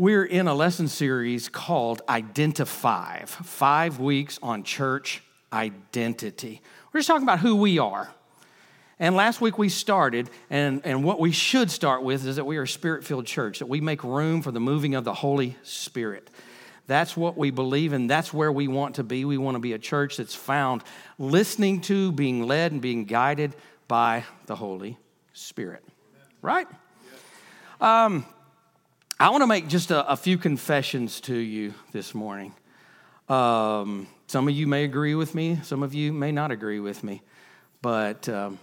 [0.00, 6.62] We're in a lesson series called Identify five weeks on church identity.
[6.90, 8.10] We're just talking about who we are.
[8.98, 12.56] And last week we started, and, and what we should start with is that we
[12.56, 15.58] are a spirit filled church, that we make room for the moving of the Holy
[15.64, 16.30] Spirit.
[16.86, 19.26] That's what we believe, and that's where we want to be.
[19.26, 20.82] We want to be a church that's found
[21.18, 23.52] listening to, being led, and being guided
[23.86, 24.96] by the Holy
[25.34, 25.84] Spirit.
[26.40, 26.68] Right?
[27.82, 28.24] Um,
[29.20, 32.54] I want to make just a, a, few confessions to you this morning.
[33.28, 37.04] Um, some of you may agree with me, some of you may not agree with
[37.04, 37.20] me,
[37.82, 38.58] but um,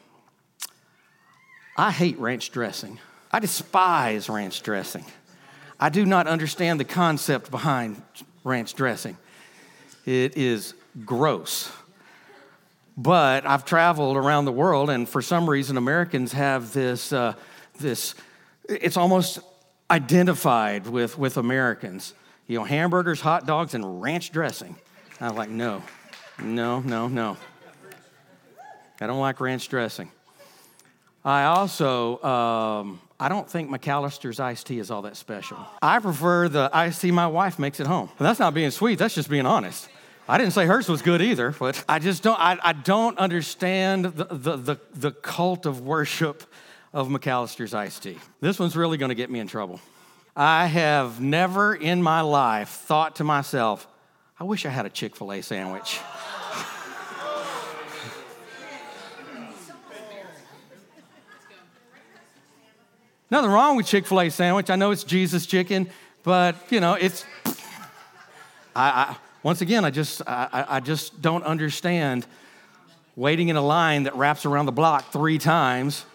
[1.77, 2.97] I hate ranch dressing.
[3.31, 5.05] I despise ranch dressing.
[5.79, 8.01] I do not understand the concept behind
[8.43, 9.15] ranch dressing.
[10.07, 10.73] It is
[11.05, 11.71] gross.
[12.97, 17.35] But I've traveled around the world, and for some reason, Americans have this, uh,
[17.77, 18.15] this
[18.67, 19.39] it's almost
[19.89, 22.13] identified with, with Americans.
[22.47, 24.75] You know, hamburgers, hot dogs, and ranch dressing.
[25.19, 25.83] I am like, no,
[26.41, 27.37] no, no, no.
[28.99, 30.11] I don't like ranch dressing.
[31.25, 35.57] I also, um, I don't think McAlister's iced tea is all that special.
[35.81, 38.09] I prefer the iced tea my wife makes at home.
[38.17, 39.89] And that's not being sweet, that's just being honest.
[40.29, 44.05] I didn't say hers was good either, but I just don't, I, I don't understand
[44.05, 46.43] the, the, the, the cult of worship
[46.93, 48.17] of McAlister's iced tea.
[48.41, 49.79] This one's really going to get me in trouble.
[50.35, 53.87] I have never in my life thought to myself,
[54.39, 55.99] I wish I had a Chick fil A sandwich.
[63.31, 64.69] Nothing wrong with Chick fil A sandwich.
[64.69, 65.89] I know it's Jesus chicken,
[66.23, 67.25] but you know, it's.
[68.75, 72.27] I, I once again, I just, I, I just don't understand
[73.15, 76.05] waiting in a line that wraps around the block three times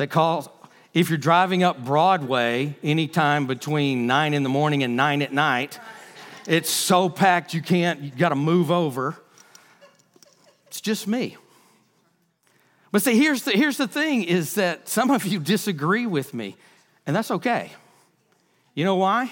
[0.00, 0.48] that calls,
[0.94, 5.78] if you're driving up Broadway anytime between nine in the morning and nine at night,
[6.46, 9.14] it's so packed you can't, you gotta move over.
[10.68, 11.36] It's just me.
[12.90, 16.56] But see, here's the, here's the thing is that some of you disagree with me,
[17.06, 17.70] and that's okay.
[18.74, 19.30] You know why?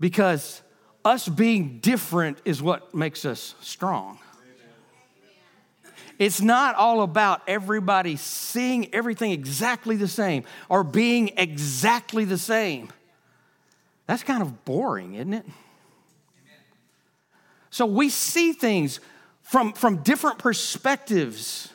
[0.00, 0.62] Because
[1.04, 4.20] us being different is what makes us strong.
[6.18, 12.88] It's not all about everybody seeing everything exactly the same or being exactly the same.
[14.06, 15.46] That's kind of boring, isn't it?
[17.70, 19.00] So we see things
[19.42, 21.70] from, from different perspectives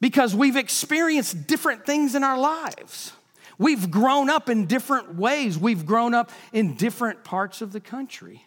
[0.00, 3.12] because we've experienced different things in our lives.
[3.58, 5.58] We've grown up in different ways.
[5.58, 8.44] We've grown up in different parts of the country.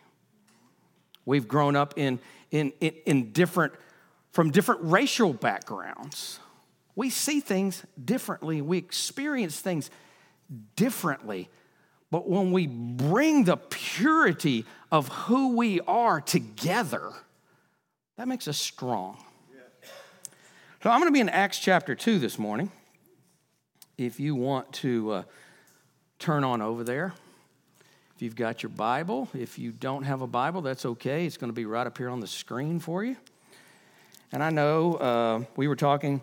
[1.26, 2.20] We've grown up in,
[2.52, 3.74] in, in, in different
[4.32, 6.40] from different racial backgrounds.
[6.96, 9.90] We see things differently, we experience things
[10.76, 11.50] differently.
[12.12, 17.12] But when we bring the purity of who we are together,
[18.18, 19.24] that makes us strong.
[20.82, 22.72] So I'm going to be in Acts chapter 2 this morning.
[23.98, 25.24] If you want to uh,
[26.20, 27.14] turn on over there,
[28.16, 31.26] if you've got your Bible, if you don't have a Bible, that's okay.
[31.26, 33.18] It's going to be right up here on the screen for you.
[34.32, 36.22] And I know uh, we were talking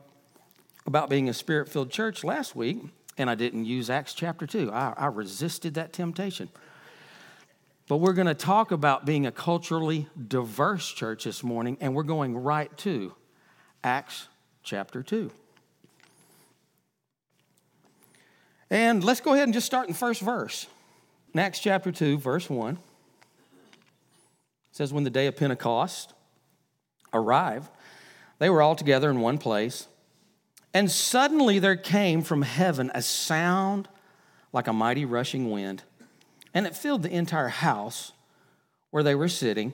[0.87, 2.79] about being a spirit filled church last week,
[3.19, 4.71] and I didn't use Acts chapter 2.
[4.73, 6.49] I, I resisted that temptation.
[7.89, 12.05] But we're going to talk about being a culturally diverse church this morning, and we're
[12.05, 13.13] going right to
[13.83, 14.29] Acts
[14.63, 15.31] chapter 2.
[18.71, 20.67] And let's go ahead and just start in the first verse.
[21.33, 22.79] In Acts chapter 2, verse 1, it
[24.71, 26.13] says, When the day of Pentecost
[27.13, 27.69] arrived,
[28.39, 29.89] they were all together in one place.
[30.75, 33.89] And suddenly there came from heaven a sound
[34.53, 35.83] like a mighty rushing wind,
[36.53, 38.13] and it filled the entire house
[38.91, 39.73] where they were sitting.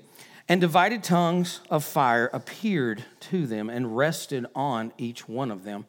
[0.48, 5.86] And divided tongues of fire appeared to them and rested on each one of them.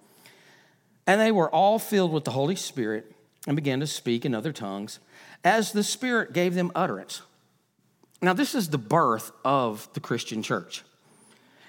[1.08, 3.12] And they were all filled with the Holy Spirit
[3.48, 5.00] and began to speak in other tongues
[5.44, 7.24] as the Spirit gave them utterance.
[8.22, 10.84] Now, this is the birth of the Christian church.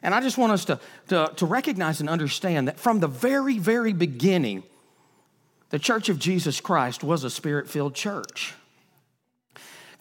[0.05, 0.79] And I just want us to,
[1.09, 4.63] to, to recognize and understand that from the very, very beginning,
[5.71, 8.53] the Church of Jesus Christ was a spirit filled church.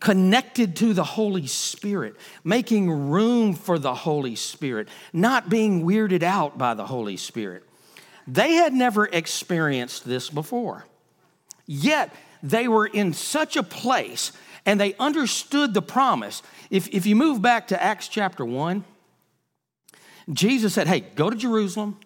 [0.01, 6.57] Connected to the Holy Spirit, making room for the Holy Spirit, not being weirded out
[6.57, 7.63] by the Holy Spirit.
[8.27, 10.85] They had never experienced this before.
[11.65, 12.13] Yet
[12.43, 14.33] they were in such a place
[14.65, 16.43] and they understood the promise.
[16.69, 18.83] If, if you move back to Acts chapter 1,
[20.31, 21.99] Jesus said, Hey, go to Jerusalem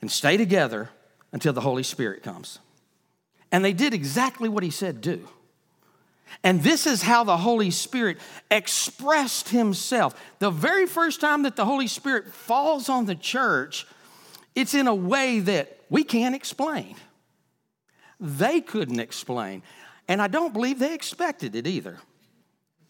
[0.00, 0.90] and stay together
[1.32, 2.58] until the Holy Spirit comes.
[3.50, 5.28] And they did exactly what he said do.
[6.42, 8.18] And this is how the Holy Spirit
[8.50, 10.18] expressed himself.
[10.38, 13.86] The very first time that the Holy Spirit falls on the church,
[14.54, 16.96] it's in a way that we can't explain.
[18.18, 19.62] They couldn't explain.
[20.08, 21.98] And I don't believe they expected it either.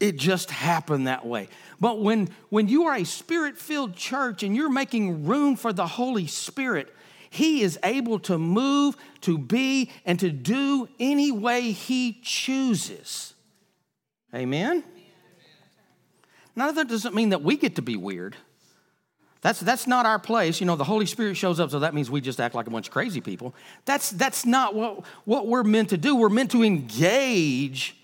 [0.00, 1.48] It just happened that way.
[1.80, 5.86] But when, when you are a spirit filled church and you're making room for the
[5.86, 6.92] Holy Spirit,
[7.30, 13.34] He is able to move, to be, and to do any way He chooses.
[14.34, 14.84] Amen?
[16.54, 18.36] Now, that doesn't mean that we get to be weird.
[19.40, 20.60] That's, that's not our place.
[20.60, 22.70] You know, the Holy Spirit shows up, so that means we just act like a
[22.70, 23.54] bunch of crazy people.
[23.84, 26.14] That's, that's not what, what we're meant to do.
[26.14, 27.96] We're meant to engage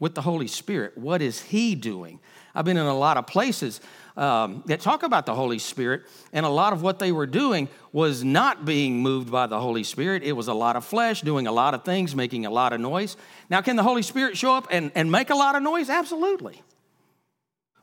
[0.00, 0.98] with the Holy Spirit.
[0.98, 2.18] What is He doing?
[2.54, 3.80] I've been in a lot of places
[4.16, 6.02] um, that talk about the Holy Spirit,
[6.32, 9.84] and a lot of what they were doing was not being moved by the Holy
[9.84, 10.24] Spirit.
[10.24, 12.80] It was a lot of flesh, doing a lot of things, making a lot of
[12.80, 13.16] noise.
[13.48, 15.88] Now, can the Holy Spirit show up and, and make a lot of noise?
[15.88, 16.60] Absolutely.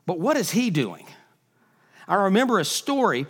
[0.04, 1.06] But what is He doing?
[2.06, 3.26] I remember a story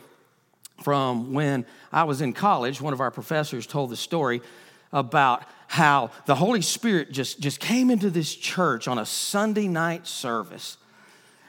[0.82, 2.80] from when I was in college.
[2.80, 4.40] One of our professors told the story
[4.92, 10.06] about how the Holy Spirit just, just came into this church on a Sunday night
[10.06, 10.78] service.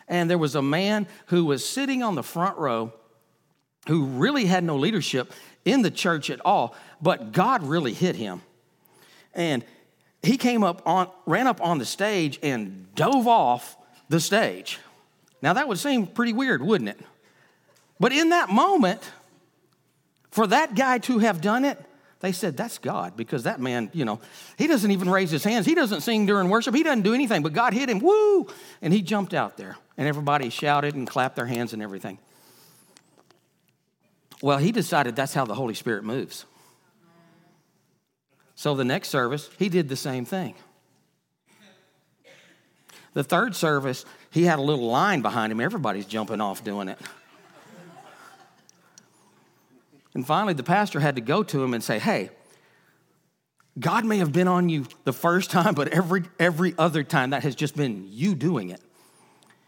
[0.10, 2.94] And there was a man who was sitting on the front row
[3.88, 5.32] who really had no leadership
[5.64, 8.42] in the church at all, but God really hit him.
[9.34, 9.64] And
[10.22, 13.78] he came up on, ran up on the stage and dove off
[14.10, 14.80] the stage.
[15.42, 17.00] Now that would seem pretty weird, wouldn't it?
[18.02, 19.02] But in that moment,
[20.30, 21.80] for that guy to have done it,
[22.20, 24.20] they said, That's God, because that man, you know,
[24.58, 25.66] he doesn't even raise his hands.
[25.66, 26.76] He doesn't sing during worship.
[26.76, 28.48] He doesn't do anything, but God hit him, woo!
[28.82, 32.20] And he jumped out there, and everybody shouted and clapped their hands and everything.
[34.42, 36.46] Well, he decided that's how the Holy Spirit moves.
[38.56, 40.56] So the next service, he did the same thing.
[43.14, 45.60] The third service, he had a little line behind him.
[45.60, 47.00] Everybody's jumping off doing it.
[50.14, 52.30] And finally, the pastor had to go to him and say, Hey,
[53.80, 57.44] God may have been on you the first time, but every, every other time that
[57.44, 58.82] has just been you doing it.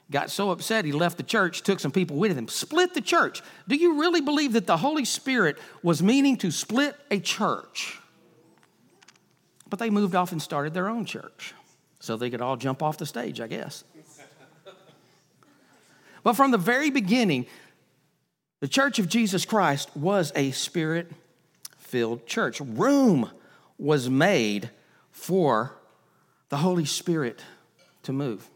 [0.10, 3.42] Got so upset, he left the church, took some people with him, split the church.
[3.70, 7.98] Do you really believe that the Holy Spirit was meaning to split a church?
[9.70, 11.54] But they moved off and started their own church
[12.00, 13.86] so they could all jump off the stage, I guess.
[16.24, 17.46] But from the very beginning,
[18.62, 21.12] the church of Jesus Christ was a spirit
[21.80, 22.62] filled church.
[22.62, 23.30] Room
[23.78, 24.70] was made
[25.12, 25.76] for
[26.50, 27.42] the Holy Spirit
[28.04, 28.48] to move.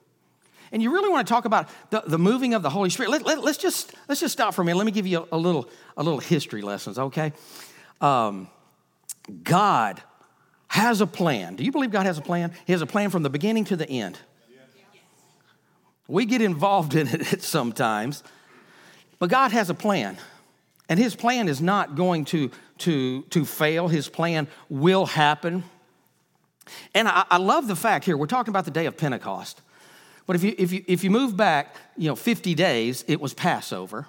[0.72, 3.10] And you really want to talk about the, the moving of the Holy Spirit.
[3.10, 4.78] Let, us let, just, let's just stop for a minute.
[4.78, 7.34] Let me give you a, a little, a little history lessons, okay?
[8.00, 8.48] Um,
[9.44, 10.02] God
[10.68, 11.56] has a plan.
[11.56, 12.54] Do you believe God has a plan?
[12.66, 14.20] He has a plan from the beginning to the end.
[16.08, 18.22] We get involved in it sometimes
[19.26, 20.20] but God has a plan.
[20.88, 23.88] And his plan is not going to, to, to fail.
[23.88, 25.64] His plan will happen.
[26.94, 29.64] And I, I love the fact here, we're talking about the day of Pentecost.
[30.28, 33.34] But if you, if you, if you move back, you know, 50 days, it was
[33.34, 34.06] Passover.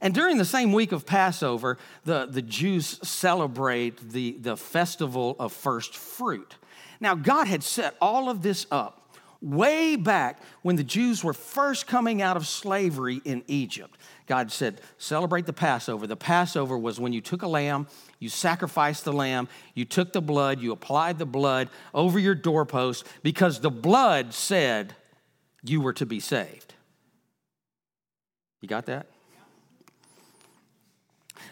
[0.00, 5.52] And during the same week of Passover, the, the Jews celebrate the, the festival of
[5.52, 6.56] first fruit.
[6.98, 9.05] Now, God had set all of this up
[9.40, 13.96] way back when the Jews were first coming out of slavery in Egypt.
[14.26, 16.06] God said, celebrate the Passover.
[16.06, 17.86] The Passover was when you took a lamb,
[18.18, 23.06] you sacrificed the lamb, you took the blood, you applied the blood over your doorpost
[23.22, 24.94] because the blood said
[25.62, 26.74] you were to be saved.
[28.60, 29.06] You got that?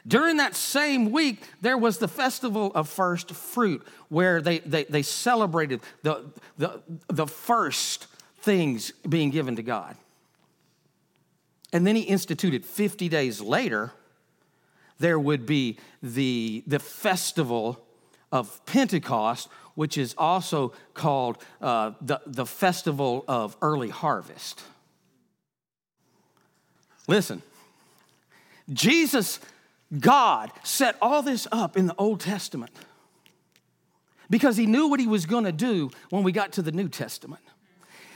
[0.06, 5.02] During that same week, there was the festival of first fruit where they, they, they
[5.02, 6.26] celebrated the,
[6.58, 8.06] the, the first
[8.40, 9.96] things being given to God.
[11.72, 13.92] And then he instituted 50 days later,
[14.98, 17.84] there would be the, the festival
[18.30, 24.62] of Pentecost, which is also called uh, the, the festival of early harvest.
[27.08, 27.42] Listen,
[28.72, 29.40] Jesus
[29.98, 32.72] God set all this up in the Old Testament
[34.30, 36.88] because he knew what he was going to do when we got to the New
[36.88, 37.42] Testament.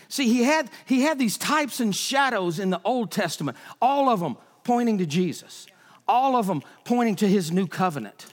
[0.09, 4.21] See, he had, he had these types and shadows in the Old Testament, all of
[4.21, 5.67] them pointing to Jesus,
[6.07, 8.27] all of them pointing to his new covenant.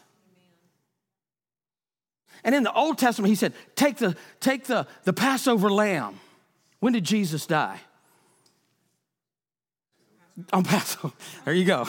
[2.45, 6.19] And in the Old Testament, he said, take the, take the, the Passover lamb.
[6.79, 7.79] When did Jesus die?
[10.53, 11.13] On Passover.
[11.43, 11.87] There you go.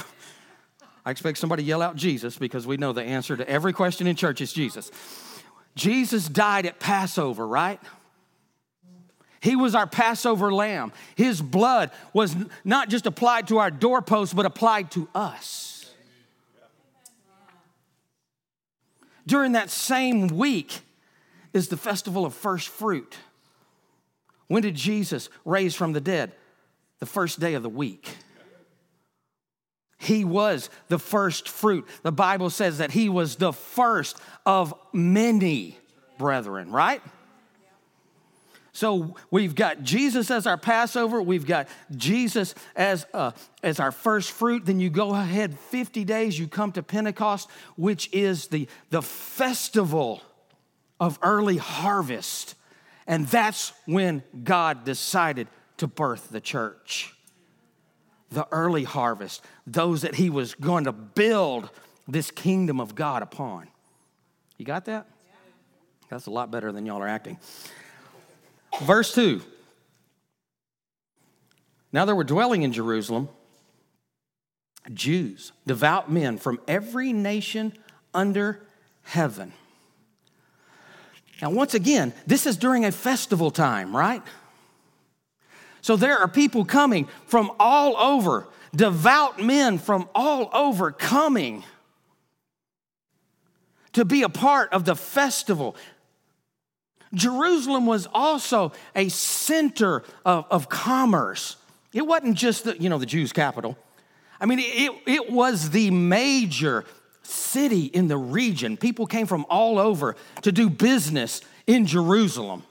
[1.06, 4.08] I expect somebody to yell out Jesus because we know the answer to every question
[4.08, 4.90] in church is Jesus.
[5.76, 7.80] Jesus died at Passover, right?
[9.40, 10.92] He was our Passover lamb.
[11.14, 12.34] His blood was
[12.64, 15.88] not just applied to our doorposts, but applied to us.
[19.28, 20.80] During that same week
[21.52, 23.16] is the festival of first fruit.
[24.48, 26.32] When did Jesus raise from the dead?
[26.98, 28.16] The first day of the week.
[29.98, 31.86] He was the first fruit.
[32.02, 35.78] The Bible says that he was the first of many
[36.18, 37.02] brethren, right?
[38.76, 43.30] So we've got Jesus as our Passover, we've got Jesus as, uh,
[43.62, 44.66] as our first fruit.
[44.66, 50.20] Then you go ahead 50 days, you come to Pentecost, which is the, the festival
[51.00, 52.54] of early harvest.
[53.06, 55.48] And that's when God decided
[55.78, 57.15] to birth the church.
[58.36, 61.70] The early harvest, those that He was going to build
[62.06, 63.66] this kingdom of God upon.
[64.58, 65.06] You got that?
[66.10, 67.38] That's a lot better than y'all are acting.
[68.82, 69.40] Verse 2
[71.92, 73.30] Now there were dwelling in Jerusalem
[74.92, 77.72] Jews, devout men from every nation
[78.12, 78.60] under
[79.02, 79.54] heaven.
[81.40, 84.22] Now, once again, this is during a festival time, right?
[85.86, 91.62] So there are people coming from all over, devout men from all over coming
[93.92, 95.76] to be a part of the festival.
[97.14, 101.54] Jerusalem was also a center of, of commerce.
[101.92, 103.78] It wasn't just the, you know, the Jews' capital.
[104.40, 106.84] I mean, it, it was the major
[107.22, 108.76] city in the region.
[108.76, 112.64] People came from all over to do business in Jerusalem.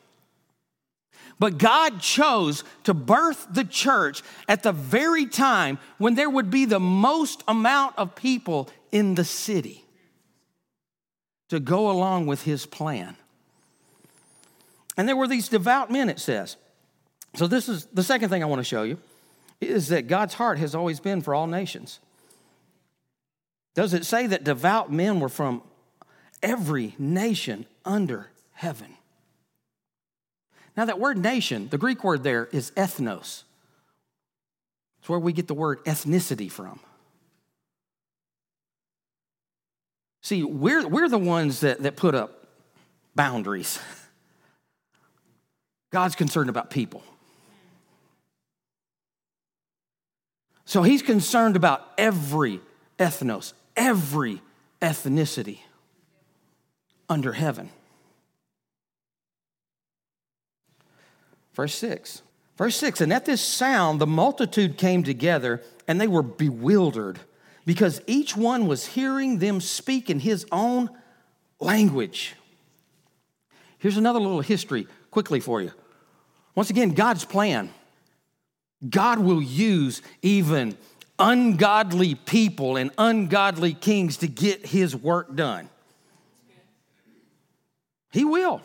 [1.38, 6.66] But God chose to birth the church at the very time when there would be
[6.66, 9.84] the most amount of people in the city
[11.50, 13.18] to go along with his plan.
[14.98, 16.56] And there were these devout men, it says.
[17.36, 18.98] So, this is the second thing I want to show you
[19.60, 22.00] is that God's heart has always been for all nations.
[23.74, 25.62] Does it say that devout men were from
[26.42, 28.95] every nation under heaven?
[30.78, 33.44] Now, that word nation, the Greek word there is ethnos.
[35.00, 36.80] It's where we get the word ethnicity from.
[40.22, 42.48] See, we're, we're the ones that, that put up
[43.14, 43.80] boundaries.
[45.92, 47.04] God's concerned about people.
[50.66, 52.60] So he's concerned about every
[52.98, 54.42] ethnos, every
[54.82, 55.60] ethnicity
[57.08, 57.70] under heaven.
[61.56, 62.22] Verse 6.
[62.58, 67.20] Verse 6 And at this sound, the multitude came together and they were bewildered
[67.66, 70.90] because each one was hearing them speak in his own
[71.60, 72.36] language.
[73.80, 75.72] Here's another little history quickly for you.
[76.54, 77.70] Once again, God's plan.
[78.88, 80.78] God will use even
[81.18, 85.70] ungodly people and ungodly kings to get his work done.
[88.12, 88.62] He will.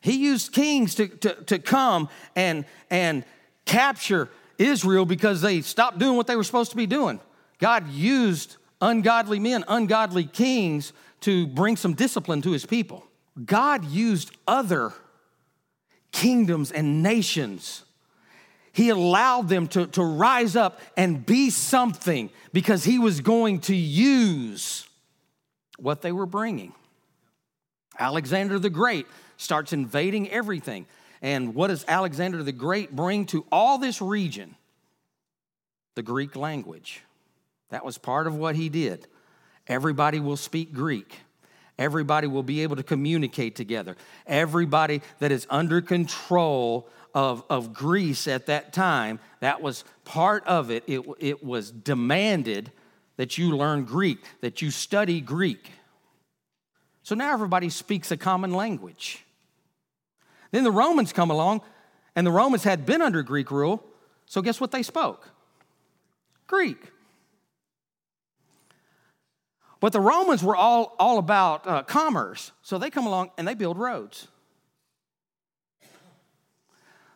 [0.00, 3.24] He used kings to, to, to come and, and
[3.64, 4.28] capture
[4.58, 7.20] Israel because they stopped doing what they were supposed to be doing.
[7.58, 13.04] God used ungodly men, ungodly kings to bring some discipline to his people.
[13.44, 14.92] God used other
[16.12, 17.84] kingdoms and nations.
[18.72, 23.74] He allowed them to, to rise up and be something because he was going to
[23.74, 24.86] use
[25.78, 26.72] what they were bringing.
[27.98, 29.06] Alexander the Great
[29.38, 30.84] starts invading everything.
[31.22, 34.54] And what does Alexander the Great bring to all this region?
[35.94, 37.02] The Greek language.
[37.70, 39.06] That was part of what he did.
[39.66, 41.20] Everybody will speak Greek.
[41.78, 43.96] Everybody will be able to communicate together.
[44.26, 50.70] Everybody that is under control of, of Greece at that time, that was part of
[50.70, 50.84] it.
[50.86, 51.02] it.
[51.18, 52.72] It was demanded
[53.16, 55.70] that you learn Greek, that you study Greek.
[57.02, 59.24] So now everybody speaks a common language.
[60.50, 61.60] Then the Romans come along,
[62.16, 63.84] and the Romans had been under Greek rule,
[64.26, 65.30] so guess what they spoke?
[66.46, 66.90] Greek.
[69.80, 73.54] But the Romans were all, all about uh, commerce, so they come along and they
[73.54, 74.28] build roads.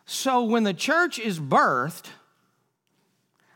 [0.05, 2.07] So when the church is birthed,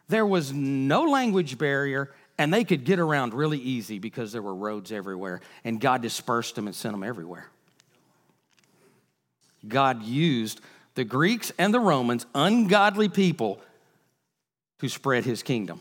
[0.07, 4.55] there was no language barrier and they could get around really easy because there were
[4.55, 7.50] roads everywhere and God dispersed them and sent them everywhere.
[9.65, 10.61] God used
[10.95, 13.61] the Greeks and the Romans, ungodly people,
[14.79, 15.79] to spread his kingdom.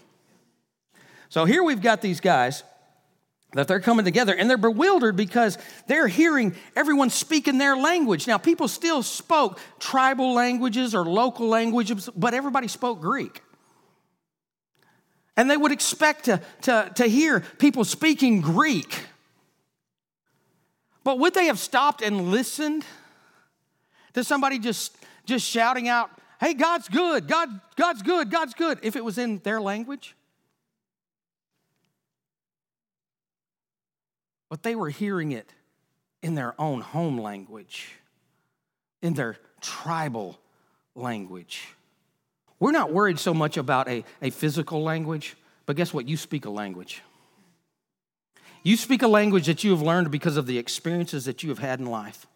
[1.29, 2.63] So here we've got these guys
[3.53, 5.57] that they're coming together and they're bewildered because
[5.87, 8.27] they're hearing everyone speaking their language.
[8.27, 13.43] Now, people still spoke tribal languages or local languages, but everybody spoke Greek.
[15.37, 19.05] And they would expect to, to, to hear people speaking Greek.
[21.05, 22.85] But would they have stopped and listened
[24.17, 24.97] to somebody just,
[25.27, 29.41] just shouting out, hey, God's good, God, God's good, God's good, if it was in
[29.41, 30.17] their language?
[34.49, 35.53] But they were hearing it
[36.23, 37.91] in their own home language,
[39.03, 40.39] in their tribal
[40.95, 41.69] language.
[42.59, 46.09] We're not worried so much about a, a physical language, but guess what?
[46.09, 47.03] You speak a language.
[48.63, 51.59] You speak a language that you have learned because of the experiences that you have
[51.59, 52.27] had in life.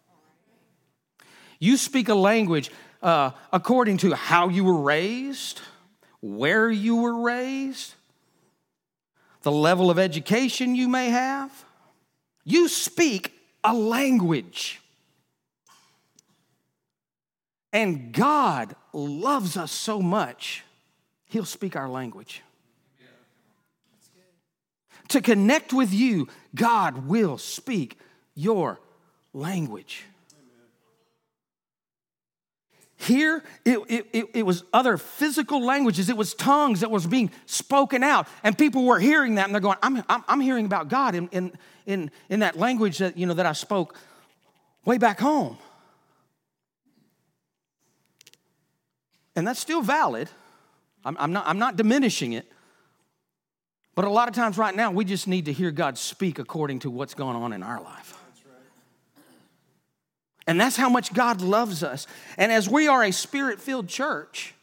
[1.61, 2.71] You speak a language
[3.03, 5.61] uh, according to how you were raised,
[6.19, 7.93] where you were raised,
[9.43, 11.51] the level of education you may have.
[12.43, 14.81] You speak a language.
[17.71, 20.63] And God loves us so much,
[21.25, 22.41] He'll speak our language.
[25.09, 27.99] To connect with you, God will speak
[28.33, 28.79] your
[29.31, 30.05] language.
[33.01, 33.79] Here, it,
[34.13, 36.07] it, it, was other physical languages.
[36.07, 38.27] It was tongues that was being spoken out.
[38.43, 41.27] And people were hearing that and they're going, I'm, I'm, I'm hearing about God in,
[41.29, 41.51] in,
[41.87, 43.97] in, in that language that, you know, that I spoke
[44.85, 45.57] way back home.
[49.35, 50.29] And that's still valid.
[51.03, 52.51] I'm, I'm, not, I'm not diminishing it.
[53.95, 56.79] But a lot of times right now, we just need to hear God speak according
[56.79, 58.20] to what's going on in our life.
[60.51, 62.05] And that's how much God loves us.
[62.37, 64.53] And as we are a spirit filled church,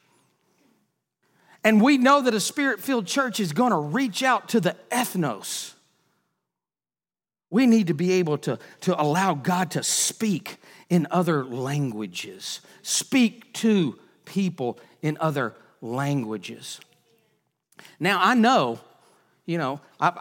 [1.64, 4.76] and we know that a spirit filled church is going to reach out to the
[4.92, 5.72] ethnos,
[7.48, 10.58] we need to be able to, to allow God to speak
[10.90, 16.80] in other languages, speak to people in other languages.
[17.98, 18.78] Now, I know,
[19.46, 20.18] you know, I've,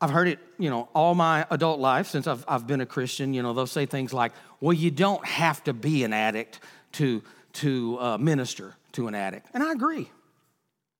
[0.00, 3.34] I've heard it, you know, all my adult life since I've, I've been a Christian.
[3.34, 6.60] You know, they'll say things like, well, you don't have to be an addict
[6.92, 7.22] to,
[7.54, 9.48] to uh, minister to an addict.
[9.52, 10.10] And I agree.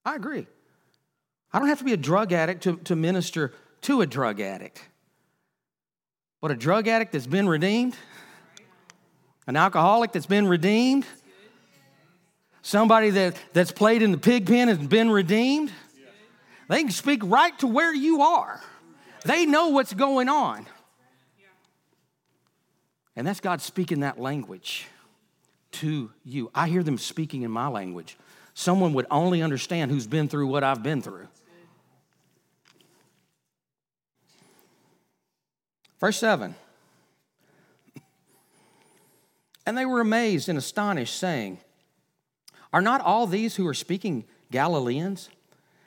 [0.04, 0.46] I agree.
[1.52, 4.82] I don't have to be a drug addict to, to minister to a drug addict.
[6.42, 7.96] But a drug addict that's been redeemed,
[9.46, 11.06] an alcoholic that's been redeemed,
[12.62, 15.72] somebody that, that's played in the pig pen has been redeemed,
[16.68, 18.60] they can speak right to where you are.
[19.24, 20.66] They know what's going on.
[23.16, 24.86] And that's God speaking that language
[25.72, 26.50] to you.
[26.54, 28.16] I hear them speaking in my language.
[28.54, 31.28] Someone would only understand who's been through what I've been through.
[35.98, 36.54] Verse 7.
[39.64, 41.58] And they were amazed and astonished, saying,
[42.72, 45.28] Are not all these who are speaking Galileans?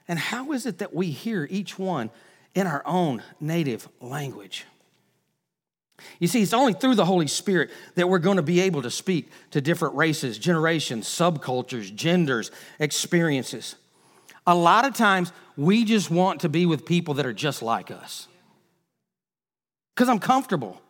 [0.10, 2.10] And how is it that we hear each one
[2.56, 4.66] in our own native language?
[6.18, 8.90] You see, it's only through the Holy Spirit that we're going to be able to
[8.90, 13.76] speak to different races, generations, subcultures, genders, experiences.
[14.48, 17.92] A lot of times, we just want to be with people that are just like
[17.92, 18.28] us
[19.94, 20.82] because I'm comfortable.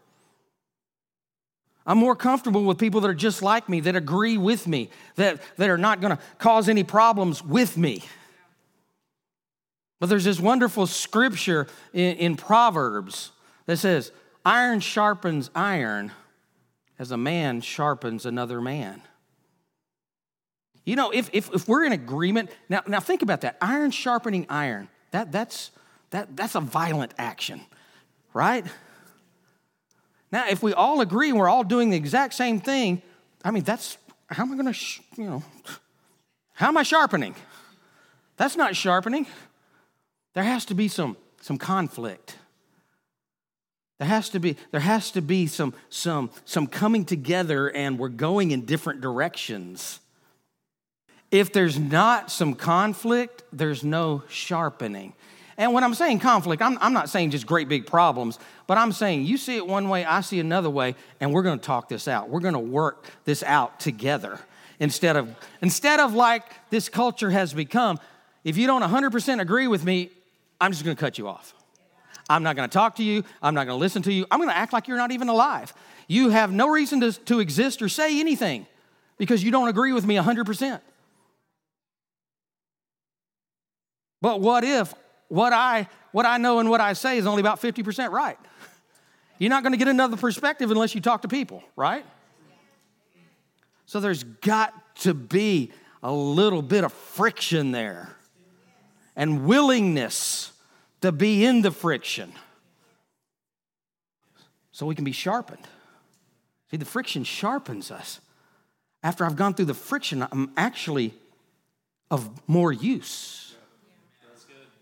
[1.86, 5.42] I'm more comfortable with people that are just like me, that agree with me, that,
[5.58, 8.04] that are not going to cause any problems with me.
[10.00, 13.32] But there's this wonderful scripture in, in Proverbs
[13.66, 14.12] that says,
[14.46, 16.12] Iron sharpens iron
[16.98, 19.02] as a man sharpens another man.
[20.86, 23.58] You know, if, if, if we're in agreement, now, now think about that.
[23.62, 25.72] Iron sharpening iron, that, that's,
[26.10, 27.62] that, that's a violent action,
[28.34, 28.66] right?
[30.32, 33.02] Now, if we all agree and we're all doing the exact same thing,
[33.44, 35.44] I mean, that's, how am I gonna, sh- you know,
[36.54, 37.36] how am I sharpening?
[38.38, 39.28] That's not sharpening.
[40.40, 42.38] There has to be some, some conflict.
[43.98, 48.08] There has to be, there has to be some, some, some coming together and we're
[48.08, 50.00] going in different directions.
[51.30, 55.12] If there's not some conflict, there's no sharpening.
[55.58, 58.94] And when I'm saying conflict, I'm, I'm not saying just great big problems, but I'm
[58.94, 62.08] saying you see it one way, I see another way, and we're gonna talk this
[62.08, 62.30] out.
[62.30, 64.40] We're gonna work this out together.
[64.80, 68.00] Instead of, instead of like this culture has become,
[68.46, 70.12] if you don't 100% agree with me,
[70.60, 71.54] I'm just gonna cut you off.
[72.30, 73.24] I'm not gonna talk to you.
[73.42, 74.26] I'm not gonna listen to you.
[74.30, 75.74] I'm gonna act like you're not even alive.
[76.08, 78.66] You have no reason to, to exist or say anything
[79.18, 80.82] because you don't agree with me 100%.
[84.22, 84.94] But what if
[85.30, 88.38] what I, what I know and what I say is only about 50% right.
[89.38, 92.06] You're not going to get another perspective unless you talk to people, right?
[93.86, 95.72] So there's got to be
[96.04, 98.10] a little bit of friction there
[99.20, 100.54] and willingness
[101.02, 102.32] to be in the friction
[104.72, 105.68] so we can be sharpened.
[106.72, 108.22] See, the friction sharpens us.
[109.04, 111.14] After I've gone through the friction, I'm actually
[112.10, 113.56] of more use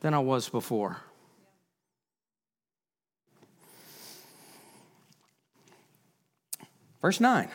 [0.02, 0.97] than I was before.
[7.02, 7.50] Verse 9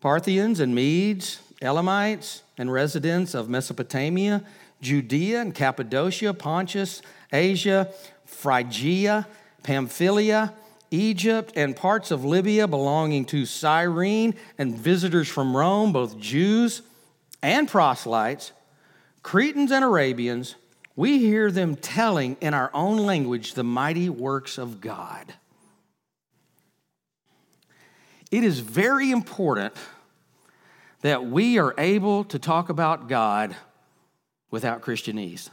[0.00, 4.42] Parthians and Medes, Elamites, and residents of Mesopotamia,
[4.80, 7.92] Judea and Cappadocia, Pontus, Asia,
[8.24, 9.26] Phrygia,
[9.62, 10.54] Pamphylia,
[10.90, 16.82] Egypt, and parts of Libya belonging to Cyrene, and visitors from Rome, both Jews
[17.42, 18.52] and proselytes,
[19.22, 20.56] Cretans and Arabians,
[20.96, 25.34] we hear them telling in our own language the mighty works of God.
[28.30, 29.74] It is very important
[31.02, 33.56] that we are able to talk about God
[34.50, 35.48] without Christianese.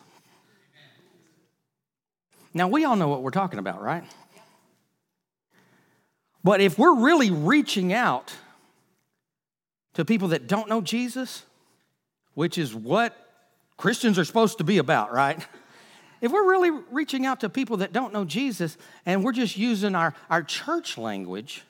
[2.54, 4.04] Now, we all know what we're talking about, right?
[6.44, 8.34] But if we're really reaching out
[9.94, 11.44] to people that don't know Jesus,
[12.34, 13.16] which is what
[13.78, 15.46] Christians are supposed to be about, right?
[16.22, 19.94] If we're really reaching out to people that don't know Jesus and we're just using
[19.94, 21.64] our, our church language,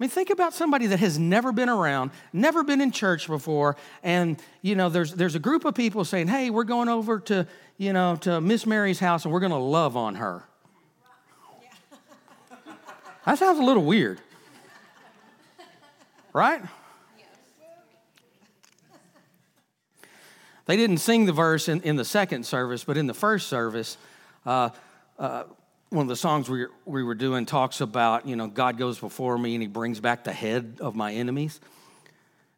[0.00, 3.76] I mean, think about somebody that has never been around, never been in church before,
[4.02, 7.46] and you know, there's there's a group of people saying, "Hey, we're going over to
[7.76, 10.44] you know to Miss Mary's house and we're going to love on her."
[13.26, 14.18] That sounds a little weird,
[16.32, 16.62] right?
[20.64, 23.98] They didn't sing the verse in, in the second service, but in the first service,
[24.46, 24.70] uh,
[25.18, 25.44] uh,
[25.90, 29.36] one of the songs we, we were doing talks about, you know, God goes before
[29.36, 31.60] me and he brings back the head of my enemies.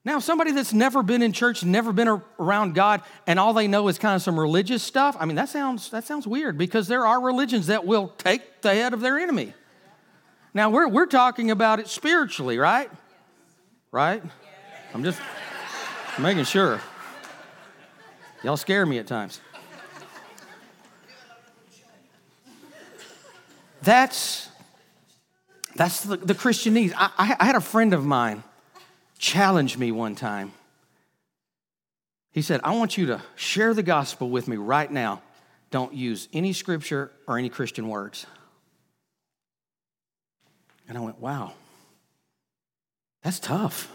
[0.05, 3.89] Now, somebody that's never been in church, never been around God, and all they know
[3.89, 7.07] is kind of some religious stuff, I mean, that sounds, that sounds weird because there
[7.07, 9.55] are religions that will take the head of their enemy.
[10.53, 12.91] Now, we're, we're talking about it spiritually, right?
[13.93, 14.23] Right?
[14.93, 15.21] I'm just
[16.19, 16.81] making sure.
[18.43, 19.41] Y'all scare me at times.
[23.83, 24.49] That's,
[25.75, 26.93] that's the, the Christianese.
[26.97, 28.43] I, I had a friend of mine
[29.19, 30.53] challenge me one time.
[32.33, 35.21] He said, I want you to share the gospel with me right now.
[35.71, 38.27] Don't use any scripture or any Christian words.
[40.89, 41.53] And I went, wow,
[43.23, 43.91] that's tough.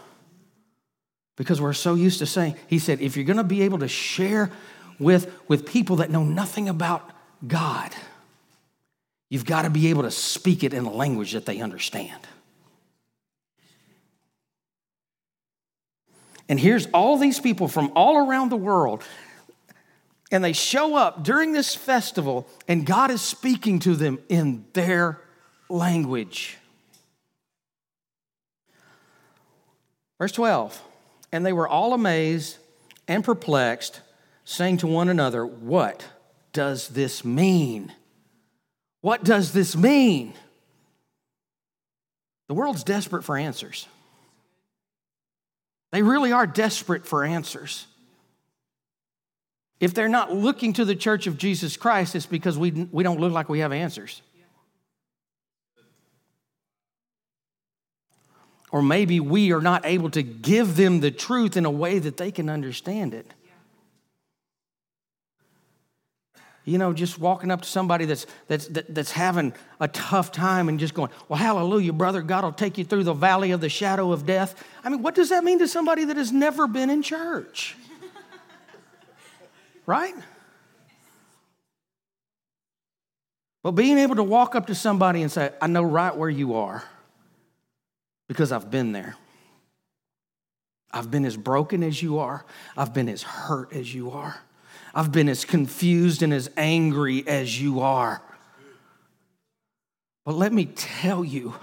[1.36, 3.88] Because we're so used to saying, he said, if you're going to be able to
[3.88, 4.50] share
[4.98, 7.08] with, with people that know nothing about
[7.46, 7.94] God,
[9.28, 12.26] You've got to be able to speak it in a language that they understand.
[16.48, 19.04] And here's all these people from all around the world,
[20.30, 25.20] and they show up during this festival, and God is speaking to them in their
[25.68, 26.56] language.
[30.18, 30.80] Verse 12
[31.32, 32.56] And they were all amazed
[33.06, 34.00] and perplexed,
[34.44, 36.06] saying to one another, What
[36.54, 37.92] does this mean?
[39.08, 40.34] What does this mean?
[42.48, 43.86] The world's desperate for answers.
[45.92, 47.86] They really are desperate for answers.
[49.80, 53.18] If they're not looking to the church of Jesus Christ, it's because we, we don't
[53.18, 54.20] look like we have answers.
[58.70, 62.18] Or maybe we are not able to give them the truth in a way that
[62.18, 63.32] they can understand it.
[66.68, 70.78] You know, just walking up to somebody that's, that's, that's having a tough time and
[70.78, 74.12] just going, well, hallelujah, brother, God will take you through the valley of the shadow
[74.12, 74.62] of death.
[74.84, 77.76] I mean, what does that mean to somebody that has never been in church?
[79.86, 80.14] right?
[83.62, 86.54] But being able to walk up to somebody and say, I know right where you
[86.54, 86.84] are
[88.28, 89.16] because I've been there.
[90.90, 92.44] I've been as broken as you are,
[92.76, 94.40] I've been as hurt as you are.
[94.98, 98.20] I've been as confused and as angry as you are.
[100.24, 101.54] But let me tell you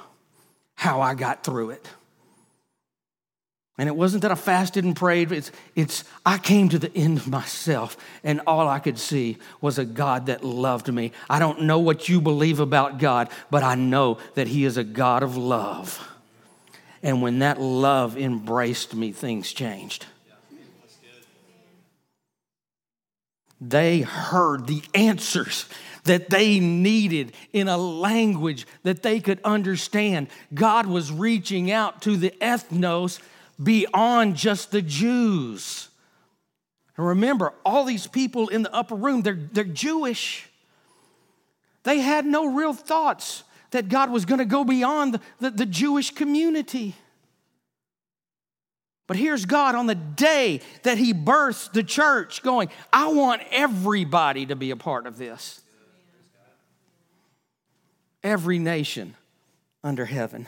[0.76, 1.86] how I got through it.
[3.78, 7.18] And it wasn't that I fasted and prayed, it's, it's I came to the end
[7.18, 11.12] of myself, and all I could see was a God that loved me.
[11.30, 14.84] I don't know what you believe about God, but I know that He is a
[14.86, 16.10] God of love.
[17.04, 20.06] And when that love embraced me, things changed.
[23.60, 25.66] They heard the answers
[26.04, 30.28] that they needed in a language that they could understand.
[30.54, 33.20] God was reaching out to the ethnos
[33.62, 35.90] beyond just the Jews.
[36.98, 40.48] And remember, all these people in the upper room, they're, they're Jewish.
[41.84, 45.66] They had no real thoughts that God was going to go beyond the, the, the
[45.66, 46.96] Jewish community.
[49.08, 54.48] But here's God on the day that He births the church going, I want everybody
[54.48, 55.62] to be a part of this.
[58.24, 59.16] Every nation
[59.84, 60.48] under heaven.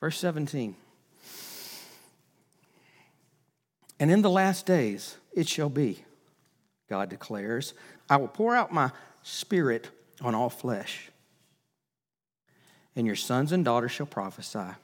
[0.00, 0.76] Verse 17.
[3.98, 6.04] And in the last days it shall be,
[6.88, 7.72] God declares,
[8.08, 8.90] I will pour out my
[9.22, 9.88] spirit
[10.20, 11.10] on all flesh,
[12.96, 14.74] and your sons and daughters shall prophesy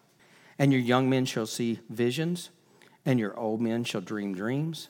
[0.58, 2.50] and your young men shall see visions,
[3.04, 4.88] and your old men shall dream dreams.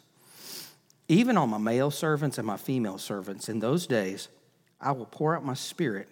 [1.08, 4.28] Even on my male servants and my female servants, in those days
[4.80, 6.08] I will pour out my spirit,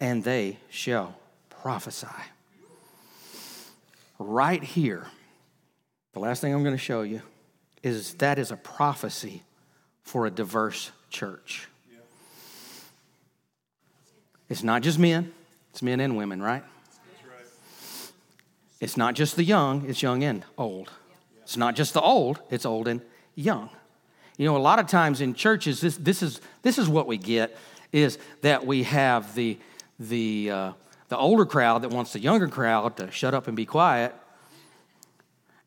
[0.00, 1.16] and they shall
[1.50, 2.06] prophesy.
[4.18, 5.06] Right here,
[6.12, 7.22] the last thing I'm going to show you
[7.82, 9.42] is that is a prophecy
[10.02, 11.68] for a diverse church.
[14.48, 15.32] It's not just men,
[15.70, 16.64] it's men and women, right?
[18.80, 20.90] It's not just the young, it's young and old.
[21.42, 23.00] It's not just the old, it's old and
[23.34, 23.70] young.
[24.36, 27.16] You know, a lot of times in churches, this, this, is, this is what we
[27.16, 27.56] get
[27.90, 29.58] is that we have the,
[29.98, 30.72] the, uh,
[31.08, 34.14] the older crowd that wants the younger crowd to shut up and be quiet.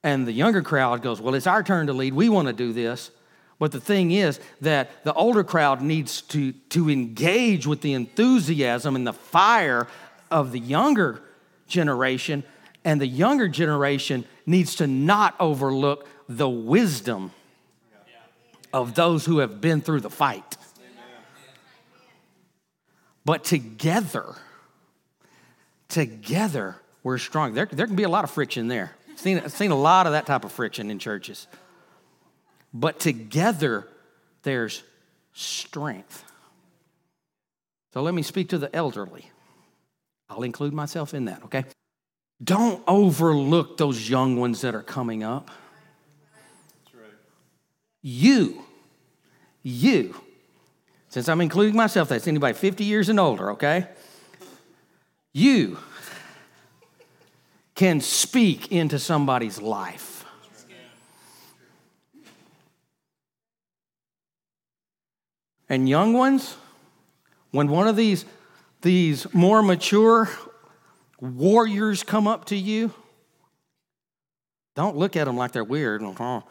[0.03, 2.13] And the younger crowd goes, Well, it's our turn to lead.
[2.13, 3.11] We want to do this.
[3.59, 8.95] But the thing is that the older crowd needs to, to engage with the enthusiasm
[8.95, 9.87] and the fire
[10.31, 11.21] of the younger
[11.67, 12.43] generation
[12.83, 17.31] and the younger generation needs to not overlook the wisdom
[18.73, 20.57] of those who have been through the fight.
[23.23, 24.35] But together,
[25.89, 27.53] together, we're strong.
[27.53, 28.91] There, there can be a lot of friction there.
[29.09, 31.47] I've seen, I've seen a lot of that type of friction in churches.
[32.73, 33.87] But together,
[34.43, 34.83] there's
[35.33, 36.23] strength.
[37.93, 39.29] So let me speak to the elderly.
[40.29, 41.65] I'll include myself in that, okay?
[42.43, 45.51] Don't overlook those young ones that are coming up.
[48.01, 48.63] You,
[49.61, 50.15] you,
[51.09, 53.87] since I'm including myself, that's anybody 50 years and older, okay?
[55.33, 55.77] You
[57.75, 60.25] can speak into somebody's life.
[65.69, 66.57] And young ones,
[67.51, 68.25] when one of these,
[68.81, 70.27] these more mature
[71.21, 72.91] warriors come up to you,
[74.75, 76.01] don't look at them like they're weird.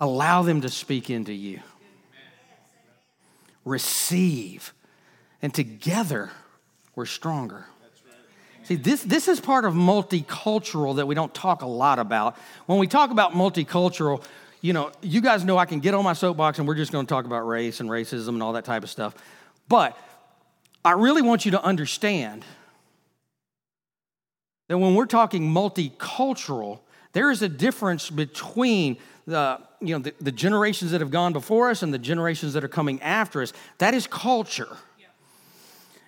[0.00, 1.60] Allow them to speak into you.
[3.64, 4.72] Receive.
[5.42, 6.30] And together,
[6.94, 7.66] we're stronger.
[8.64, 12.36] See, this, this is part of multicultural that we don't talk a lot about.
[12.66, 14.22] When we talk about multicultural,
[14.60, 17.06] you know, you guys know I can get on my soapbox and we're just going
[17.06, 19.14] to talk about race and racism and all that type of stuff.
[19.68, 19.96] But
[20.84, 22.44] I really want you to understand
[24.68, 26.80] that when we're talking multicultural,
[27.12, 31.70] there is a difference between the, you know, the, the, generations that have gone before
[31.70, 33.52] us and the generations that are coming after us.
[33.78, 34.76] That is culture.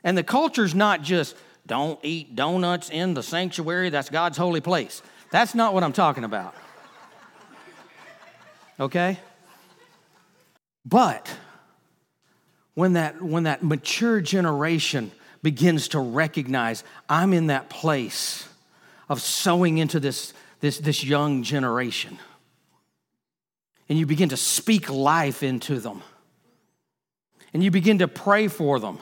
[0.05, 4.61] And the culture is not just don't eat donuts in the sanctuary, that's God's holy
[4.61, 5.03] place.
[5.31, 6.55] That's not what I'm talking about.
[8.79, 9.19] Okay?
[10.87, 11.31] But
[12.75, 18.49] when that, when that mature generation begins to recognize I'm in that place
[19.11, 22.19] of sowing into this, this, this young generation.
[23.89, 26.03] And you begin to speak life into them.
[27.53, 29.01] And you begin to pray for them.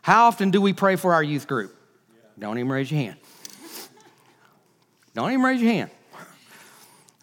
[0.00, 1.76] How often do we pray for our youth group?
[2.38, 3.16] Don't even raise your hand.
[5.12, 5.90] Don't even raise your hand.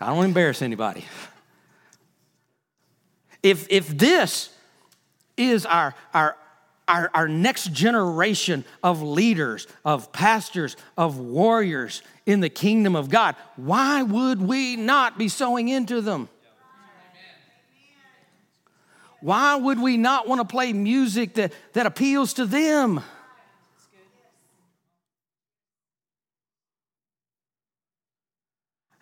[0.02, 1.06] I don't embarrass anybody.
[3.41, 4.49] If, if this
[5.38, 6.36] is our, our,
[6.89, 13.36] our, our next generation of leaders, of pastors, of warriors in the kingdom of God,
[13.56, 16.28] why would we not be sowing into them?
[19.21, 23.02] Why would we not want to play music that, that appeals to them?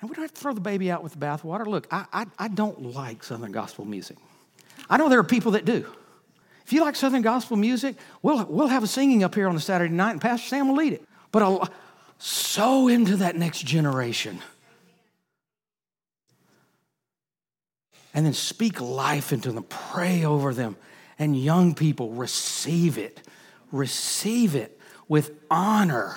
[0.02, 1.66] And we don't have to throw the baby out with the bathwater.
[1.66, 4.18] Look, I, I, I don't like Southern gospel music.
[4.90, 5.86] I know there are people that do.
[6.68, 9.60] If you like Southern gospel music, we'll, we'll have a singing up here on a
[9.60, 11.04] Saturday night, and Pastor Sam will lead it.
[11.32, 11.68] But I'll
[12.20, 14.42] sow into that next generation.
[18.18, 20.76] and then speak life into them, pray over them.
[21.20, 23.22] And young people, receive it.
[23.72, 26.16] Receive it with honor.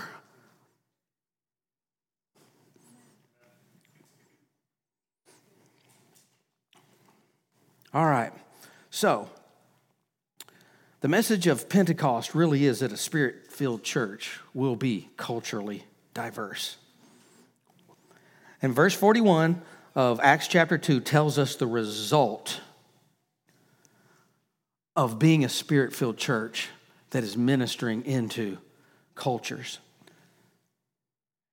[7.92, 8.32] All right.
[8.88, 9.28] So,
[11.00, 16.76] the message of Pentecost really is that a spirit filled church will be culturally diverse.
[18.60, 19.62] And verse 41
[19.94, 22.60] of Acts chapter 2 tells us the result
[24.94, 26.68] of being a spirit filled church
[27.10, 28.58] that is ministering into
[29.14, 29.78] cultures.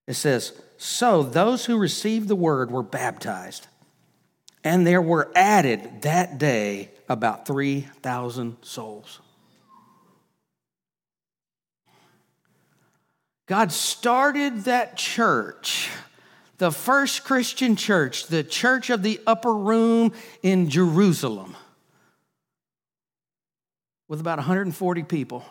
[0.07, 3.67] It says, So those who received the word were baptized,
[4.63, 9.21] and there were added that day about 3,000 souls.
[13.47, 15.89] God started that church,
[16.57, 20.12] the first Christian church, the church of the upper room
[20.43, 21.55] in Jerusalem,
[24.10, 25.45] with about 140 people.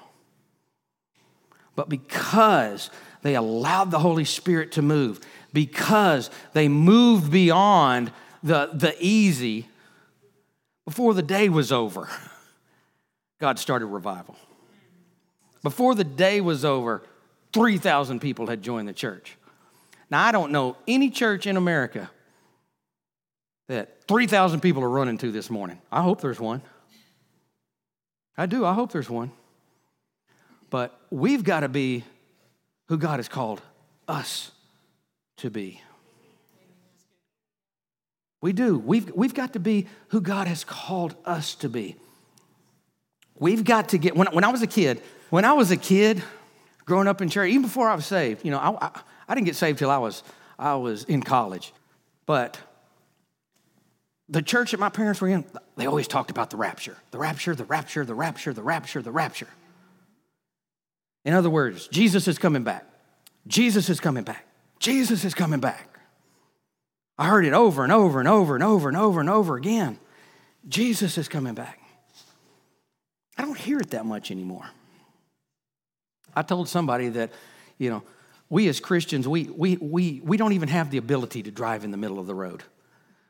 [1.75, 2.91] But because
[3.23, 5.21] they allowed the Holy Spirit to move,
[5.55, 9.69] because they moved beyond the, the easy,
[10.85, 12.11] before the day was over,
[13.41, 14.37] God started revival.
[15.63, 17.03] Before the day was over,
[17.57, 19.39] 3,000 people had joined the church.
[20.11, 22.11] Now, I don't know any church in America
[23.69, 25.81] that 3,000 people are running to this morning.
[25.91, 26.61] I hope there's one.
[28.37, 28.67] I do.
[28.67, 29.33] I hope there's one.
[30.69, 32.05] But we've got to be
[32.89, 33.63] who God has called
[34.07, 34.51] us
[35.39, 35.81] to be.
[38.43, 38.79] We do.
[38.79, 41.97] We've, we've got to be who God has called us to be.
[43.39, 46.23] We've got to get, when, when I was a kid, when I was a kid,
[46.87, 49.47] growing up in church, even before I was saved, you know, I, I, I didn't
[49.47, 50.23] get saved till I was,
[50.59, 51.73] I was in college.
[52.25, 52.59] But
[54.29, 55.45] the church that my parents were in,
[55.77, 59.13] they always talked about the rapture, the rapture, the rapture, the rapture, the rapture, the
[59.13, 59.49] rapture.
[61.25, 62.85] In other words, Jesus is coming back.
[63.47, 64.47] Jesus is coming back.
[64.79, 65.89] Jesus is coming back.
[67.19, 69.99] I heard it over and over and over and over and over and over again.
[70.69, 71.81] Jesus is coming back.
[73.39, 74.69] I don't hear it that much anymore.
[76.37, 77.33] I told somebody that,
[77.79, 78.03] you know,
[78.51, 81.91] we as Christians, we, we, we, we don't even have the ability to drive in
[81.91, 82.63] the middle of the road.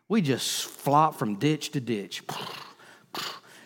[0.08, 2.22] We just flop from ditch to ditch.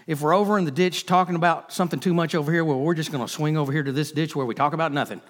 [0.06, 2.94] If we're over in the ditch talking about something too much over here, well, we're
[2.94, 5.20] just going to swing over here to this ditch where we talk about nothing.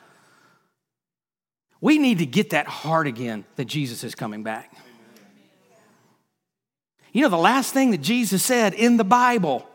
[1.80, 4.76] We need to get that heart again that Jesus is coming back.
[7.12, 9.66] You know, the last thing that Jesus said in the Bible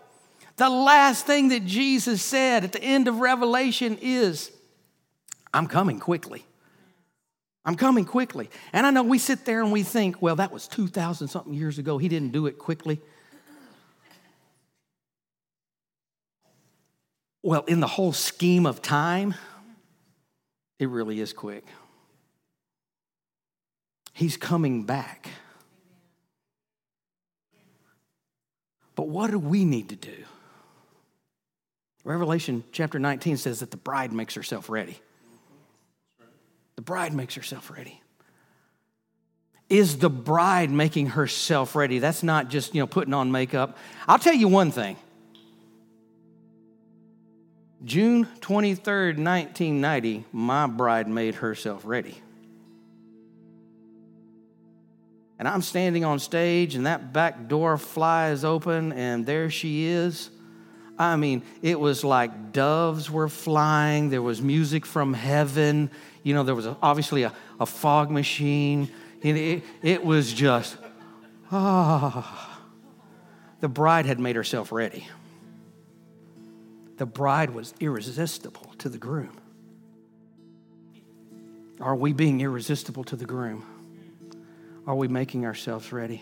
[0.58, 4.52] the last thing that Jesus said at the end of Revelation is,
[5.54, 6.46] I'm coming quickly.
[7.66, 8.50] I'm coming quickly.
[8.74, 11.80] And I know we sit there and we think, well, that was 2,000 something years
[11.80, 11.98] ago.
[11.98, 13.02] He didn't do it quickly.
[17.42, 19.36] Well, in the whole scheme of time,
[20.80, 21.66] it really is quick.
[24.14, 25.30] He's coming back.
[28.96, 30.24] But what do we need to do?
[32.06, 35.00] Revelation chapter 19 says that the bride makes herself ready.
[36.76, 38.00] The bride makes herself ready.
[39.70, 41.98] Is the bride making herself ready?
[41.98, 43.76] That's not just, you know, putting on makeup.
[44.08, 44.98] I'll tell you one thing.
[47.84, 52.22] June 23rd, 1990, my bride made herself ready.
[55.40, 60.30] And I'm standing on stage, and that back door flies open, and there she is
[60.98, 64.10] I mean, it was like doves were flying.
[64.10, 65.92] There was music from heaven.
[66.24, 68.90] You know, there was a, obviously a, a, fog machine.
[69.22, 70.78] It, it, it was just,
[71.52, 72.52] ah.
[72.52, 72.62] Oh.
[73.62, 75.08] The bride had made herself ready.
[76.98, 79.38] The bride was irresistible to the groom.
[81.82, 83.66] Are we being irresistible to the groom?
[84.88, 86.22] Are we making ourselves ready?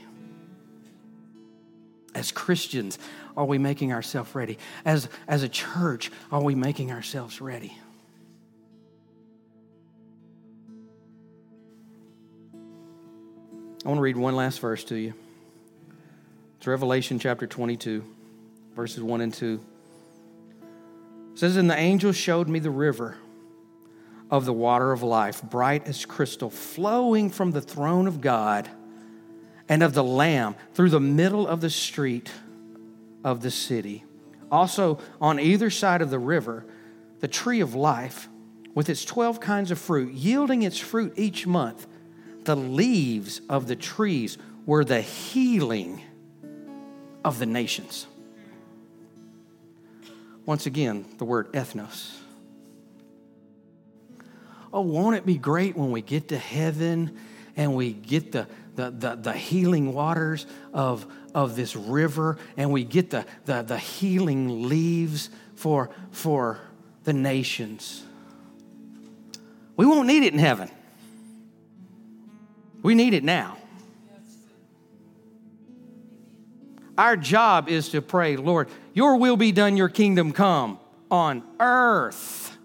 [2.16, 3.00] As Christians,
[3.36, 4.58] are we making ourselves ready?
[4.86, 7.76] As, as a church, are we making ourselves ready?
[13.84, 15.14] I want to read one last verse to you.
[16.58, 18.04] It's Revelation chapter 22,
[18.76, 19.60] verses 1 and 2.
[21.34, 23.18] It says, And the angel showed me the river
[24.32, 28.70] of the water of life, bright as crystal, flowing from the throne of God
[29.70, 32.32] and of the Lamb through the middle of the street
[33.24, 34.04] of the city.
[34.52, 36.66] Also, on either side of the river,
[37.20, 38.28] the tree of life
[38.76, 41.88] with its 12 kinds of fruit, yielding its fruit each month.
[42.44, 46.02] The leaves of the trees were the healing
[47.24, 48.08] of the nations.
[50.46, 52.18] Once again, the word ethnos.
[54.74, 57.18] Oh, won't it be great when we get to heaven
[57.56, 62.84] and we get the, the, the, the, healing waters of, of this river and we
[62.84, 66.60] get the, the, the healing leaves for, for
[67.04, 68.04] the nations?
[69.76, 70.70] We won't need it in heaven.
[72.82, 73.58] We need it now.
[76.98, 82.56] Our job is to pray, Lord, your will be done, your kingdom come on earth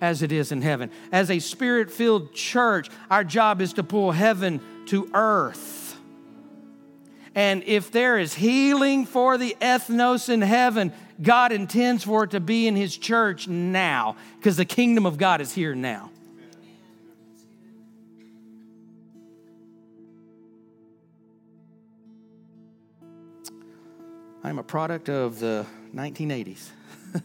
[0.00, 0.90] as it is in heaven.
[1.10, 5.96] As a spirit filled church, our job is to pull heaven to earth.
[7.34, 12.40] And if there is healing for the ethnos in heaven, God intends for it to
[12.40, 16.10] be in His church now, because the kingdom of God is here now.
[24.44, 25.64] I'm a product of the
[25.94, 26.68] 1980s.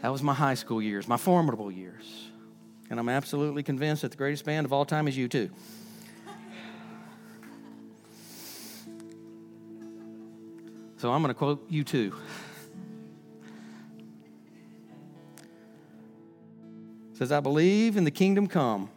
[0.00, 2.31] that was my high school years, my formidable years.
[2.92, 5.48] And I'm absolutely convinced that the greatest band of all time is U2.
[10.98, 12.12] So I'm going to quote U2.
[17.14, 18.90] says, I believe in the kingdom come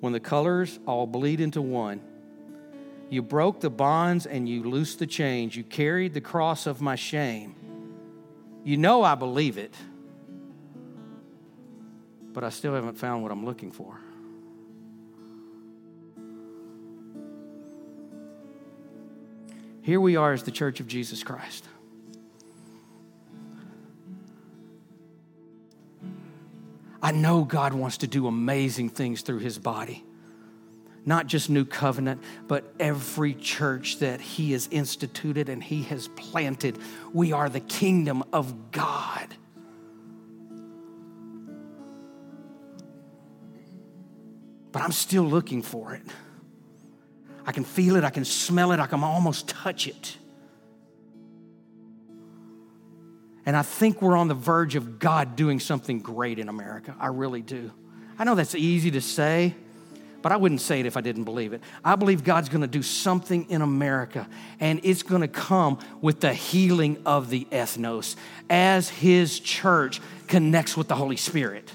[0.00, 2.00] when the colors all bleed into one
[3.08, 5.54] you broke the bonds and you loosed the chains.
[5.54, 7.54] You carried the cross of my shame.
[8.64, 9.72] You know I believe it,
[12.36, 13.98] but I still haven't found what I'm looking for.
[19.80, 21.64] Here we are as the church of Jesus Christ.
[27.02, 30.04] I know God wants to do amazing things through his body
[31.08, 36.76] not just New Covenant, but every church that He has instituted and He has planted.
[37.12, 39.28] We are the kingdom of God.
[44.76, 46.02] But I'm still looking for it.
[47.46, 50.18] I can feel it, I can smell it, I can almost touch it.
[53.46, 56.94] And I think we're on the verge of God doing something great in America.
[57.00, 57.70] I really do.
[58.18, 59.54] I know that's easy to say
[60.20, 61.62] but I wouldn't say it if I didn't believe it.
[61.84, 67.00] I believe God's to do something in America, and it's to come with the healing
[67.06, 68.16] of the ethnos
[68.50, 71.70] as His church connects with the Holy Spirit.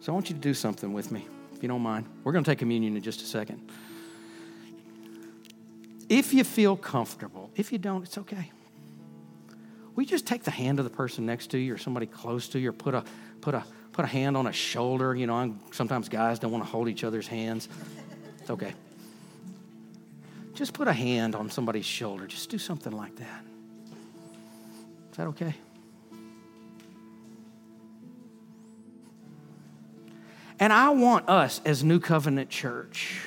[0.00, 2.06] So I want you to do something with me, if you don't mind.
[2.24, 3.70] We're going to take communion in just a second.
[6.08, 8.50] If you feel comfortable, if you don't, it's okay
[10.00, 12.58] we just take the hand of the person next to you or somebody close to
[12.58, 13.04] you or put a,
[13.42, 15.14] put a, put a hand on a shoulder.
[15.14, 17.68] You know, I'm, sometimes guys don't want to hold each other's hands.
[18.40, 18.72] It's okay.
[20.54, 22.26] Just put a hand on somebody's shoulder.
[22.26, 23.42] Just do something like that.
[25.10, 25.54] Is that okay?
[30.60, 33.26] And I want us as New Covenant Church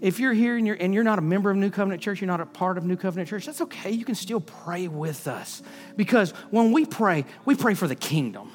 [0.00, 2.28] if you're here and you're, and you're not a member of New Covenant Church, you're
[2.28, 3.90] not a part of New Covenant Church, that's okay.
[3.90, 5.62] You can still pray with us.
[5.96, 8.50] Because when we pray, we pray for the kingdom.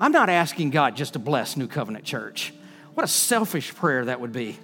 [0.00, 2.52] I'm not asking God just to bless New Covenant Church.
[2.94, 4.58] What a selfish prayer that would be.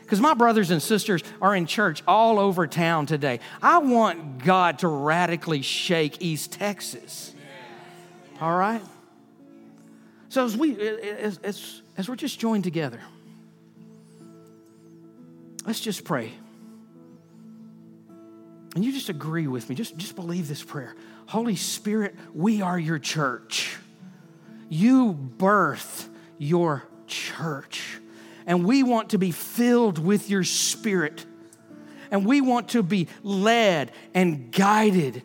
[0.00, 3.40] Because my brothers and sisters are in church all over town today.
[3.62, 7.34] I want God to radically shake East Texas.
[8.40, 8.82] All right?
[10.32, 13.00] So as we as, as, as we're just joined together,
[15.64, 16.32] Let's just pray.
[18.74, 19.74] And you just agree with me.
[19.74, 20.94] Just, just believe this prayer.
[21.26, 23.76] Holy Spirit, we are your church.
[24.68, 26.08] You birth
[26.38, 28.00] your church.
[28.46, 31.24] And we want to be filled with your spirit.
[32.10, 35.22] And we want to be led and guided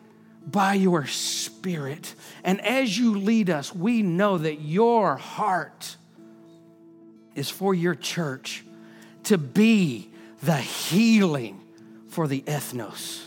[0.50, 2.14] by your spirit.
[2.44, 5.96] And as you lead us, we know that your heart
[7.34, 8.64] is for your church
[9.24, 10.10] to be
[10.42, 11.60] the healing
[12.08, 13.22] for the ethnos.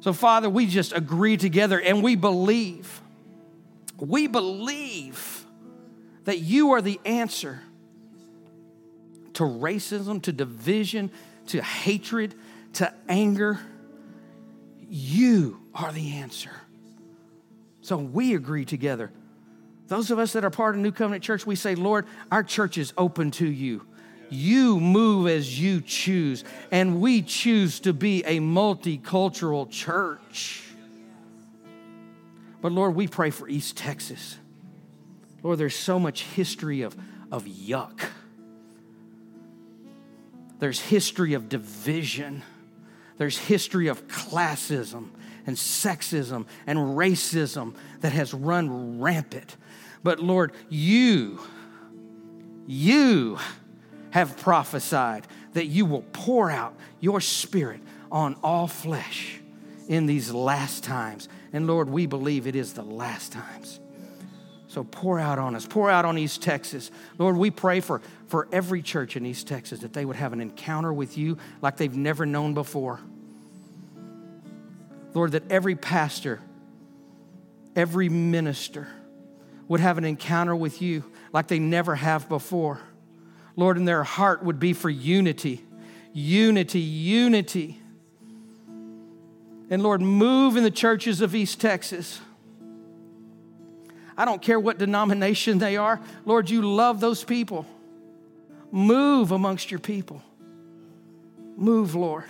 [0.00, 3.00] So, Father, we just agree together and we believe,
[3.98, 5.44] we believe
[6.24, 7.60] that you are the answer
[9.34, 11.10] to racism, to division,
[11.48, 12.34] to hatred,
[12.74, 13.58] to anger.
[14.88, 16.50] You are the answer.
[17.82, 19.10] So we agree together.
[19.88, 22.78] Those of us that are part of New Covenant Church, we say, Lord, our church
[22.78, 23.84] is open to you.
[24.28, 30.62] You move as you choose, and we choose to be a multicultural church.
[32.60, 34.38] But Lord, we pray for East Texas.
[35.42, 36.96] Lord, there's so much history of,
[37.32, 37.98] of yuck.
[40.60, 42.42] There's history of division.
[43.16, 45.08] There's history of classism
[45.46, 49.56] and sexism and racism that has run rampant.
[50.02, 51.40] But Lord, you,
[52.66, 53.38] you
[54.10, 57.80] have prophesied that you will pour out your spirit
[58.10, 59.40] on all flesh
[59.88, 61.28] in these last times.
[61.52, 63.80] And Lord, we believe it is the last times.
[64.68, 66.92] So pour out on us, pour out on East Texas.
[67.18, 70.40] Lord, we pray for, for every church in East Texas that they would have an
[70.40, 73.00] encounter with you like they've never known before.
[75.14, 76.40] Lord, that every pastor,
[77.74, 78.88] every minister
[79.68, 82.80] would have an encounter with you like they never have before.
[83.56, 85.64] Lord, and their heart would be for unity,
[86.12, 87.80] unity, unity.
[89.68, 92.20] And Lord, move in the churches of East Texas.
[94.16, 96.00] I don't care what denomination they are.
[96.24, 97.66] Lord, you love those people.
[98.70, 100.22] Move amongst your people.
[101.56, 102.24] Move, Lord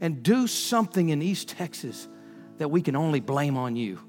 [0.00, 2.08] and do something in East Texas
[2.58, 4.00] that we can only blame on you.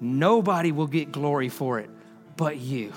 [0.00, 1.90] Nobody will get glory for it
[2.36, 2.92] but you.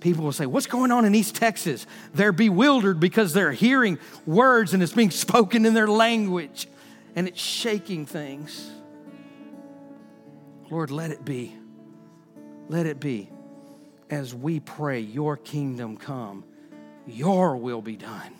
[0.00, 1.86] People will say, What's going on in East Texas?
[2.14, 6.68] They're bewildered because they're hearing words and it's being spoken in their language
[7.14, 8.70] and it's shaking things.
[10.70, 11.54] Lord, let it be.
[12.68, 13.30] Let it be
[14.08, 16.44] as we pray, Your kingdom come,
[17.06, 18.39] Your will be done